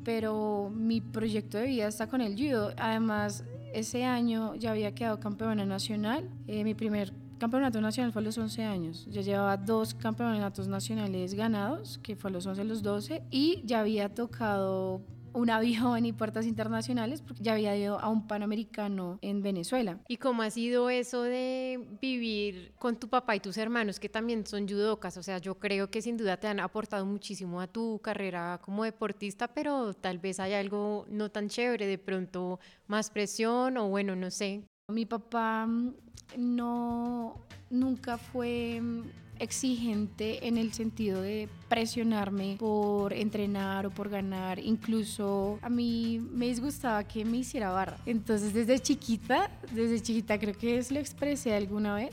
pero 0.03 0.71
mi 0.73 1.01
proyecto 1.01 1.57
de 1.57 1.65
vida 1.67 1.87
está 1.87 2.07
con 2.07 2.21
el 2.21 2.35
judo. 2.35 2.73
Además, 2.77 3.43
ese 3.73 4.05
año 4.05 4.55
ya 4.55 4.71
había 4.71 4.93
quedado 4.93 5.19
campeona 5.19 5.65
nacional. 5.65 6.29
Eh, 6.47 6.63
mi 6.63 6.73
primer 6.73 7.13
campeonato 7.37 7.79
nacional 7.81 8.11
fue 8.11 8.21
a 8.21 8.25
los 8.25 8.37
11 8.37 8.63
años. 8.63 9.07
Ya 9.09 9.21
llevaba 9.21 9.57
dos 9.57 9.93
campeonatos 9.93 10.67
nacionales 10.67 11.33
ganados, 11.33 11.99
que 11.99 12.15
fue 12.15 12.29
a 12.29 12.33
los 12.33 12.45
11 12.45 12.61
y 12.61 12.65
los 12.65 12.81
12, 12.83 13.23
y 13.29 13.61
ya 13.65 13.81
había 13.81 14.13
tocado 14.13 15.01
un 15.37 15.49
avión 15.49 16.05
y 16.05 16.13
puertas 16.13 16.45
internacionales 16.45 17.21
porque 17.21 17.43
ya 17.43 17.53
había 17.53 17.75
ido 17.77 17.99
a 17.99 18.09
un 18.09 18.27
panamericano 18.27 19.19
en 19.21 19.41
Venezuela. 19.41 19.99
¿Y 20.07 20.17
cómo 20.17 20.41
ha 20.41 20.49
sido 20.49 20.89
eso 20.89 21.21
de 21.21 21.87
vivir 22.01 22.73
con 22.79 22.97
tu 22.97 23.07
papá 23.07 23.35
y 23.35 23.39
tus 23.39 23.57
hermanos 23.57 23.99
que 23.99 24.09
también 24.09 24.45
son 24.45 24.67
judocas? 24.67 25.15
O 25.17 25.23
sea, 25.23 25.37
yo 25.37 25.55
creo 25.55 25.89
que 25.89 26.01
sin 26.01 26.17
duda 26.17 26.37
te 26.37 26.47
han 26.47 26.59
aportado 26.59 27.05
muchísimo 27.05 27.61
a 27.61 27.67
tu 27.67 27.99
carrera 27.99 28.59
como 28.63 28.83
deportista, 28.83 29.47
pero 29.47 29.93
tal 29.93 30.17
vez 30.17 30.39
hay 30.39 30.53
algo 30.53 31.05
no 31.09 31.29
tan 31.29 31.49
chévere, 31.49 31.85
de 31.85 31.97
pronto 31.97 32.59
más 32.87 33.11
presión 33.11 33.77
o 33.77 33.89
bueno, 33.89 34.15
no 34.15 34.31
sé. 34.31 34.63
Mi 34.89 35.05
papá 35.05 35.67
mm, 35.67 35.93
no 36.37 37.45
nunca 37.69 38.17
fue 38.17 38.79
mm, 38.81 39.03
exigente 39.39 40.47
en 40.47 40.57
el 40.57 40.73
sentido 40.73 41.21
de 41.21 41.49
presionarme 41.69 42.55
por 42.59 43.13
entrenar 43.13 43.85
o 43.85 43.91
por 43.91 44.09
ganar. 44.09 44.59
Incluso 44.59 45.59
a 45.61 45.69
mí 45.69 46.19
me 46.31 46.47
disgustaba 46.47 47.03
que 47.03 47.25
me 47.25 47.37
hiciera 47.37 47.71
barra. 47.71 47.97
Entonces 48.05 48.53
desde 48.53 48.79
chiquita, 48.79 49.51
desde 49.71 50.01
chiquita 50.01 50.39
creo 50.39 50.57
que 50.57 50.77
es 50.77 50.91
lo 50.91 50.99
expresé 50.99 51.53
alguna 51.55 51.95
vez 51.95 52.11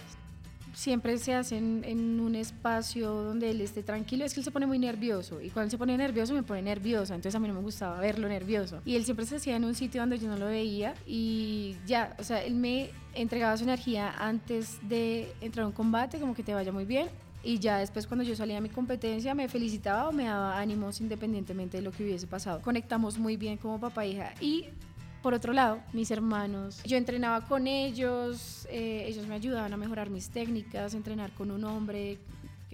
siempre 0.75 1.19
se 1.19 1.35
hace 1.35 1.57
en, 1.57 2.21
un 2.21 2.35
espacio 2.35 3.11
donde 3.11 3.51
él 3.51 3.61
esté 3.61 3.83
tranquilo, 3.83 4.25
es 4.25 4.35
que 4.35 4.41
él 4.41 4.45
se 4.45 4.51
pone 4.51 4.67
muy 4.67 4.79
nervioso 4.79 5.41
y 5.41 5.51
cuando 5.51 5.71
se 5.71 5.79
pone 5.79 5.97
nervioso 5.97 6.35
me 6.35 6.43
pone 6.43 6.63
nerviosa, 6.63 7.15
entonces 7.15 7.35
a 7.35 7.39
mí 7.39 7.49
no 7.49 7.55
me 7.55 7.61
gustaba 7.61 8.01
verlo 8.01 8.29
nervioso. 8.29 8.81
Y 8.85 8.97
él 8.97 9.05
siempre 9.05 9.27
se 9.27 9.37
hacía 9.37 9.57
en 9.57 9.65
un 9.65 9.75
sitio 9.75 10.03
donde 10.03 10.19
yo 10.19 10.29
no 10.29 10.37
lo 10.37 10.47
veía 10.47 10.95
y 11.07 11.77
ya, 11.87 12.17
o 12.19 12.25
sea, 12.25 12.43
él 12.43 12.55
me 12.55 12.91
entregaba 13.15 13.57
su 13.57 13.65
energía 13.65 14.15
antes 14.19 14.79
de 14.89 15.33
entrar 15.41 15.65
a 15.65 15.69
un 15.69 15.73
combate, 15.73 16.19
como 16.19 16.35
que 16.35 16.43
te 16.43 16.55
vaya 16.55 16.73
muy 16.73 16.85
bien. 16.85 17.09
Y 17.47 17.59
ya 17.59 17.77
después 17.79 18.07
cuando 18.07 18.25
yo 18.25 18.35
salía 18.35 18.57
a 18.57 18.61
mi 18.63 18.71
competencia 18.71 19.35
me 19.35 19.49
felicitaba 19.49 20.09
o 20.09 20.13
me 20.13 20.25
daba 20.25 20.59
ánimos 20.59 21.03
independientemente 21.03 21.77
de 21.77 21.83
lo 21.83 21.93
que 21.93 22.03
hubiese 22.03 22.27
pasado. 22.27 22.63
Conectamos 22.63 23.19
muy 23.19 23.37
bien 23.37 23.59
como 23.59 23.79
papá 23.79 24.07
e 24.07 24.09
hija 24.09 24.35
y 24.41 24.65
por 25.25 25.33
otro 25.33 25.55
lado, 25.55 25.81
mis 25.95 26.11
hermanos, 26.11 26.83
yo 26.85 26.99
entrenaba 26.99 27.47
con 27.47 27.67
ellos, 27.67 28.69
eh, 28.71 29.07
ellos 29.09 29.27
me 29.27 29.35
ayudaban 29.35 29.73
a 29.73 29.79
mejorar 29.79 30.11
mis 30.11 30.29
técnicas, 30.29 30.93
entrenar 30.93 31.31
con 31.31 31.51
un 31.51 31.65
hombre 31.65 32.19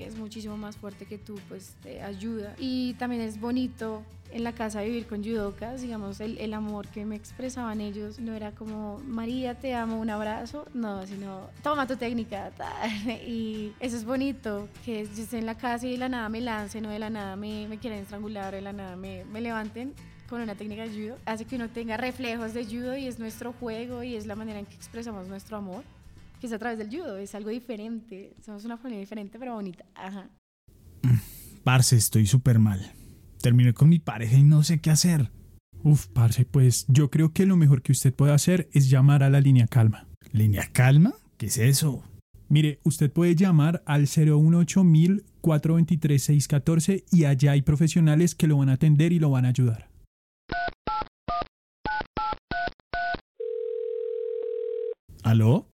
es 0.05 0.17
muchísimo 0.17 0.57
más 0.57 0.77
fuerte 0.77 1.07
que 1.07 1.19
tú, 1.19 1.39
pues 1.49 1.77
te 1.83 2.03
ayuda. 2.03 2.55
Y 2.59 2.95
también 2.95 3.23
es 3.23 3.41
bonito 3.41 4.03
en 4.33 4.45
la 4.45 4.53
casa 4.53 4.83
vivir 4.83 5.07
con 5.07 5.25
judocas, 5.25 5.83
digamos, 5.83 6.21
el, 6.21 6.39
el, 6.39 6.55
amor 6.55 6.87
que 6.89 7.05
me 7.05 7.17
expresaban 7.17 7.81
ellos 7.81 8.19
no 8.21 8.35
era 8.35 8.53
como, 8.53 8.99
María, 9.07 9.59
te 9.59 9.75
amo, 9.75 9.99
un 9.99 10.11
abrazo, 10.11 10.67
no, 10.73 11.07
sino, 11.07 11.49
toma 11.63 11.87
tu 11.87 11.97
técnica, 11.97 12.53
y 13.27 13.73
eso 13.81 13.97
es 13.97 14.05
bonito, 14.05 14.69
que 14.85 15.05
yo 15.05 15.23
esté 15.23 15.39
en 15.39 15.47
la 15.47 15.57
casa 15.57 15.87
y 15.87 15.93
de 15.93 15.99
la 15.99 16.09
nada 16.09 16.29
me 16.29 16.41
lancen, 16.41 16.85
no 16.85 16.91
de 16.91 16.99
la 16.99 17.11
nada 17.11 17.37
me, 17.37 17.67
me 17.69 17.79
quieren 17.79 18.01
estrangular, 18.01 18.55
de 18.55 18.61
la 18.61 18.73
nada 18.73 18.97
me, 18.97 19.25
me 19.25 19.41
levanten 19.41 19.95
con 20.29 20.41
una 20.41 20.55
técnica 20.55 20.85
de 20.85 20.91
judo, 20.91 21.19
hace 21.27 21.45
que 21.45 21.57
uno 21.57 21.69
tenga 21.69 21.97
reflejos 21.97 22.55
de 22.55 22.65
judo 22.65 22.97
y 22.97 23.07
es 23.07 23.19
nuestro 23.19 23.53
juego 23.53 24.05
y 24.05 24.15
es 24.15 24.27
la 24.27 24.37
manera 24.37 24.61
en 24.61 24.67
que 24.67 24.77
expresamos 24.77 25.27
nuestro 25.27 25.57
amor, 25.57 25.83
que 26.41 26.47
es 26.47 26.53
a 26.53 26.59
través 26.59 26.79
del 26.79 26.89
judo, 26.89 27.19
es 27.19 27.35
algo 27.35 27.51
diferente, 27.51 28.35
somos 28.45 28.65
una 28.65 28.79
familia 28.79 29.01
diferente 29.01 29.39
pero 29.39 29.55
bonita. 29.55 29.85
Ajá. 29.95 30.29
Parce, 31.63 31.97
estoy 31.97 32.27
súper 32.27 32.59
mal. 32.59 32.93
Terminé 33.43 33.75
con 33.75 33.89
mi 33.89 33.99
pareja 33.99 34.37
y 34.37 34.43
no 34.43 34.63
sé 34.63 34.81
qué 34.81 34.91
hacer. 34.91 35.31
Uf, 35.83 36.07
parce, 36.09 36.45
pues 36.45 36.87
yo 36.89 37.11
creo 37.11 37.33
que 37.33 37.47
lo 37.47 37.57
mejor 37.57 37.83
que 37.83 37.93
usted 37.93 38.13
puede 38.13 38.33
hacer 38.33 38.69
es 38.73 38.91
llamar 38.91 39.23
a 39.23 39.31
la 39.31 39.41
línea 39.41 39.67
calma. 39.67 40.07
¿Línea 40.33 40.69
calma? 40.73 41.15
¿Qué 41.37 41.47
es 41.47 41.59
eso? 41.59 42.03
Mire, 42.49 42.81
usted 42.83 43.13
puede 43.13 43.35
llamar 43.37 43.83
al 43.87 44.07
018 44.07 44.83
423 45.41 46.23
614 46.23 47.05
y 47.13 47.25
allá 47.25 47.53
hay 47.53 47.63
profesionales 47.63 48.35
que 48.35 48.47
lo 48.47 48.59
van 48.59 48.71
a 48.71 48.75
atender 48.75 49.13
y 49.13 49.19
lo 49.19 49.31
van 49.31 49.45
a 49.45 49.51
ayudar. 49.51 49.89
¿Aló? 55.23 55.70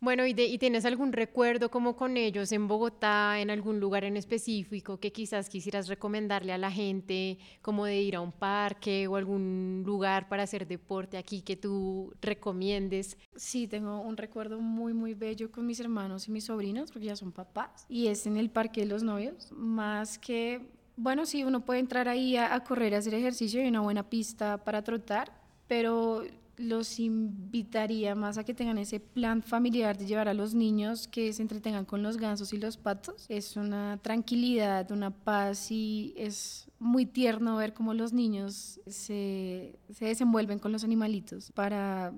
Bueno, 0.00 0.24
¿y, 0.26 0.30
¿y, 0.30 0.58
tienes 0.58 0.84
algún 0.84 1.12
recuerdo 1.12 1.72
como 1.72 1.96
con 1.96 2.16
ellos 2.16 2.52
en 2.52 2.68
Bogotá, 2.68 3.40
en 3.40 3.50
algún 3.50 3.80
lugar 3.80 4.04
en 4.04 4.16
específico 4.16 5.00
que 5.00 5.10
quizás 5.10 5.48
quisieras 5.48 5.88
recomendarle 5.88 6.52
a 6.52 6.58
la 6.58 6.70
gente, 6.70 7.38
como 7.62 7.84
de 7.84 8.00
ir 8.00 8.14
a 8.14 8.20
un 8.20 8.30
parque 8.30 9.08
o 9.08 9.16
algún 9.16 9.82
lugar 9.84 10.28
para 10.28 10.44
hacer 10.44 10.68
deporte 10.68 11.18
aquí 11.18 11.42
que 11.42 11.56
tú 11.56 12.14
recomiendes? 12.22 13.18
Sí, 13.34 13.66
tengo 13.66 14.00
un 14.00 14.16
recuerdo 14.16 14.60
muy, 14.60 14.94
muy 14.94 15.14
bello 15.14 15.50
con 15.50 15.66
mis 15.66 15.80
hermanos 15.80 16.28
y 16.28 16.30
mis 16.30 16.44
sobrinos, 16.44 16.92
porque 16.92 17.06
ya 17.06 17.16
son 17.16 17.32
papás, 17.32 17.84
y 17.88 18.06
es 18.06 18.24
en 18.28 18.36
el 18.36 18.50
Parque 18.50 18.82
de 18.82 18.86
los 18.86 19.02
Novios, 19.02 19.50
más 19.50 20.16
que, 20.16 20.60
bueno, 20.96 21.26
sí, 21.26 21.42
uno 21.42 21.64
puede 21.64 21.80
entrar 21.80 22.06
ahí 22.06 22.36
a, 22.36 22.54
a 22.54 22.62
correr, 22.62 22.94
a 22.94 22.98
hacer 22.98 23.14
ejercicio 23.14 23.64
y 23.64 23.66
una 23.66 23.80
buena 23.80 24.08
pista 24.08 24.62
para 24.62 24.82
trotar, 24.82 25.32
pero 25.66 26.22
los 26.58 26.98
invitaría 26.98 28.14
más 28.14 28.38
a 28.38 28.44
que 28.44 28.54
tengan 28.54 28.78
ese 28.78 29.00
plan 29.00 29.42
familiar 29.42 29.96
de 29.96 30.06
llevar 30.06 30.28
a 30.28 30.34
los 30.34 30.54
niños 30.54 31.08
que 31.08 31.32
se 31.32 31.42
entretengan 31.42 31.84
con 31.84 32.02
los 32.02 32.16
gansos 32.16 32.52
y 32.52 32.58
los 32.58 32.76
patos. 32.76 33.26
Es 33.28 33.56
una 33.56 33.98
tranquilidad, 34.02 34.90
una 34.90 35.10
paz 35.10 35.70
y 35.70 36.14
es 36.16 36.68
muy 36.78 37.06
tierno 37.06 37.56
ver 37.56 37.74
cómo 37.74 37.94
los 37.94 38.12
niños 38.12 38.80
se, 38.86 39.78
se 39.92 40.04
desenvuelven 40.04 40.58
con 40.58 40.72
los 40.72 40.84
animalitos 40.84 41.50
para 41.52 42.12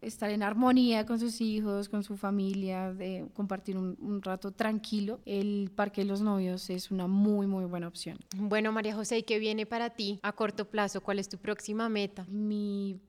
estar 0.00 0.30
en 0.30 0.42
armonía 0.42 1.06
con 1.06 1.18
sus 1.18 1.40
hijos, 1.40 1.88
con 1.88 2.04
su 2.04 2.16
familia, 2.16 2.92
de 2.92 3.26
compartir 3.34 3.76
un, 3.76 3.96
un, 4.00 4.22
rato 4.22 4.52
tranquilo, 4.52 5.20
el 5.24 5.70
Parque 5.74 6.02
de 6.02 6.06
los 6.06 6.20
Novios 6.20 6.70
es 6.70 6.90
una 6.90 7.06
muy, 7.06 7.46
muy 7.46 7.64
buena 7.64 7.88
opción. 7.88 8.18
Bueno, 8.36 8.70
María 8.72 8.94
José, 8.94 9.18
¿y 9.18 9.22
qué 9.24 9.38
viene 9.38 9.66
para 9.66 9.90
ti 9.90 10.20
a 10.22 10.32
corto 10.32 10.68
plazo? 10.68 11.00
¿Cuál 11.00 11.18
es 11.18 11.28
tu 11.28 11.38
próxima 11.38 11.88
meta? 11.88 12.24
Mi 12.28 13.00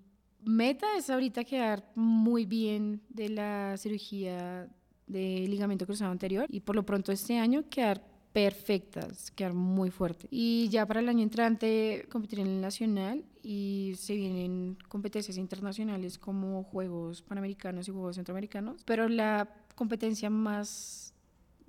meta 0.60 0.88
es 0.98 1.10
ahorita 1.10 1.46
quedar 1.46 1.89
muy 1.96 2.46
bien 2.46 3.01
de 3.08 3.30
la 3.30 3.78
cirugía 3.78 4.68
de 5.08 5.48
ligamento 5.48 5.86
cruzado 5.86 6.12
anterior 6.12 6.48
y 6.50 6.60
por 6.60 6.75
lo 6.75 6.84
pronto 6.84 7.13
este 7.13 7.38
año 7.38 7.63
quedar 7.70 8.04
perfectas, 8.34 9.32
quedar 9.32 9.54
muy 9.54 9.89
fuerte. 9.89 10.28
Y 10.30 10.68
ya 10.68 10.86
para 10.86 11.00
el 11.00 11.08
año 11.08 11.24
entrante 11.24 12.06
competir 12.12 12.42
en 12.42 12.48
el 12.48 12.60
nacional 12.60 13.24
y 13.42 13.94
se 13.96 14.16
vienen 14.16 14.78
competencias 14.89 15.38
internacionales 15.38 16.18
como 16.18 16.63
Juegos 16.63 17.22
Panamericanos 17.22 17.88
y 17.88 17.92
Juegos 17.92 18.18
Centroamericanos, 18.18 18.84
pero 18.84 19.08
la 19.08 19.48
competencia 19.75 20.30
más 20.30 21.13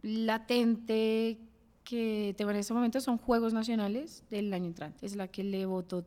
latente 0.02 1.38
que 1.84 2.34
tengo 2.36 2.50
en 2.50 2.56
este 2.56 2.74
momento 2.74 3.00
son 3.00 3.18
Juegos 3.18 3.52
Nacionales 3.52 4.24
del 4.30 4.52
año 4.52 4.66
entrante. 4.66 5.06
Es 5.06 5.14
la 5.14 5.28
que 5.28 5.44
le 5.44 5.64
voto 5.64 6.04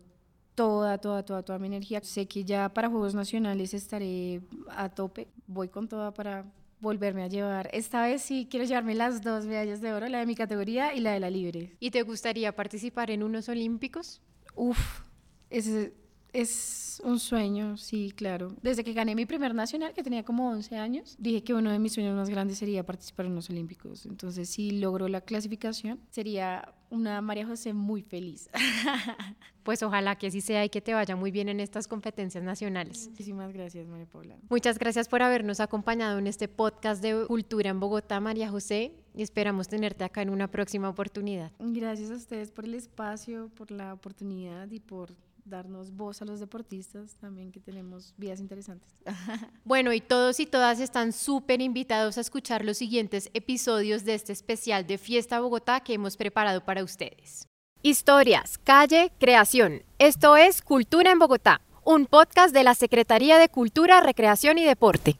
toda, 0.55 0.98
toda, 0.98 1.24
toda, 1.24 1.43
toda 1.43 1.60
mi 1.60 1.67
energía. 1.67 2.01
Sé 2.03 2.27
que 2.27 2.43
ya 2.43 2.69
para 2.69 2.89
Juegos 2.89 3.15
Nacionales 3.15 3.74
estaré 3.74 4.41
a 4.69 4.89
tope. 4.89 5.27
Voy 5.48 5.69
con 5.69 5.88
toda 5.88 6.13
para 6.13 6.45
volverme 6.79 7.24
a 7.24 7.27
llevar. 7.27 7.69
Esta 7.72 8.03
vez 8.03 8.22
sí 8.22 8.48
quiero 8.50 8.65
llevarme 8.65 8.93
las 8.93 9.22
dos 9.22 9.45
medallas 9.45 9.81
de 9.81 9.93
oro, 9.93 10.07
la 10.07 10.19
de 10.19 10.25
mi 10.25 10.36
categoría 10.36 10.93
y 10.93 11.00
la 11.00 11.13
de 11.13 11.19
la 11.19 11.29
libre. 11.29 11.75
¿Y 11.79 11.91
te 11.91 12.03
gustaría 12.03 12.55
participar 12.55 13.10
en 13.10 13.24
unos 13.24 13.48
Olímpicos? 13.50 14.22
Uf, 14.55 15.01
ese 15.50 15.93
es 16.34 17.02
un 17.06 17.20
sueño, 17.20 17.78
sí, 17.78 18.12
claro. 18.16 18.56
Desde 18.62 18.84
que 18.84 18.94
gané 18.94 19.16
mi 19.16 19.25
primer 19.25 19.54
nacional, 19.54 19.94
que 19.94 20.04
tenía 20.04 20.24
como 20.24 20.50
11 20.50 20.78
años, 20.78 21.16
dije 21.20 21.44
que 21.44 21.54
uno 21.54 21.72
de 21.72 21.80
mis 21.80 21.94
sueños 21.94 22.16
más 22.16 22.30
grandes 22.30 22.58
sería 22.58 22.86
participar 22.86 23.28
en 23.28 23.36
los 23.36 23.50
Olímpicos. 23.50 24.06
Entonces, 24.06 24.50
si 24.50 24.72
logro 24.72 25.08
la 25.08 25.22
clasificación, 25.22 26.00
sería 26.10 26.74
una 26.90 27.22
María 27.22 27.46
José 27.46 27.74
muy 27.74 28.02
feliz. 28.02 28.50
Pues 29.63 29.82
ojalá 29.82 30.18
que 30.18 30.28
así 30.28 30.42
sea 30.42 30.66
y 30.66 30.70
que 30.70 30.82
te 30.82 30.94
vaya 30.94 31.16
muy 31.16 31.32
bien 31.32 31.48
en 31.48 31.62
estas 31.62 31.88
competencias 31.88 32.44
nacionales. 32.44 33.08
Muchísimas 33.08 33.54
gracias, 33.54 33.88
María 33.88 34.06
Paula. 34.06 34.36
Muchas 34.50 34.78
gracias 34.78 35.08
por 35.08 35.22
habernos 35.22 35.62
acompañado 35.62 36.20
en 36.20 36.28
este 36.28 36.50
podcast 36.50 37.02
de 37.02 37.25
Cultura 37.28 37.70
en 37.70 37.80
Bogotá, 37.80 38.20
María 38.20 38.50
José, 38.50 38.92
y 39.16 39.22
esperamos 39.22 39.70
tenerte 39.70 40.04
acá 40.04 40.22
en 40.22 40.32
una 40.32 40.52
próxima 40.52 40.90
oportunidad. 40.90 41.54
Gracias 41.60 42.12
a 42.12 42.16
ustedes 42.16 42.52
por 42.52 42.66
el 42.66 42.74
espacio, 42.74 43.50
por 43.56 43.72
la 43.72 43.94
oportunidad 43.94 44.70
y 44.70 44.82
por 44.82 45.16
darnos 45.45 45.95
voz 45.95 46.21
a 46.21 46.25
los 46.25 46.39
deportistas 46.39 47.15
también 47.15 47.51
que 47.51 47.59
tenemos 47.59 48.13
vidas 48.17 48.39
interesantes. 48.39 48.89
Bueno, 49.65 49.93
y 49.93 50.01
todos 50.01 50.39
y 50.39 50.45
todas 50.45 50.79
están 50.79 51.13
súper 51.13 51.62
invitados 51.62 52.17
a 52.17 52.21
escuchar 52.21 52.65
los 52.65 52.77
siguientes 52.77 53.29
episodios 53.33 54.03
de 54.03 54.13
este 54.13 54.33
especial 54.33 54.85
de 54.85 54.97
Fiesta 54.97 55.39
Bogotá 55.39 55.79
que 55.79 55.93
hemos 55.93 56.17
preparado 56.17 56.63
para 56.63 56.83
ustedes. 56.83 57.47
Historias, 57.81 58.57
calle, 58.57 59.12
creación. 59.19 59.83
Esto 60.00 60.35
es 60.38 60.62
Cultura 60.62 61.12
en 61.12 61.19
Bogotá, 61.19 61.62
un 61.83 62.05
podcast 62.05 62.53
de 62.53 62.63
la 62.63 62.75
Secretaría 62.75 63.38
de 63.38 63.50
Cultura, 63.50 64.01
Recreación 64.01 64.57
y 64.57 64.65
Deporte. 64.65 65.17